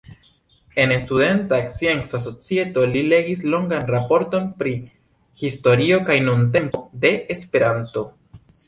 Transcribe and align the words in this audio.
En 0.83 0.93
Studenta 1.01 1.59
Scienca 1.73 2.17
Societo 2.23 2.87
li 2.95 3.03
legis 3.11 3.45
longan 3.57 3.87
raporton 3.97 4.49
pri 4.63 4.75
"historio 5.45 6.03
kaj 6.11 6.21
nuntempo 6.31 6.87
de 7.07 7.17
Esperanto". 7.37 8.09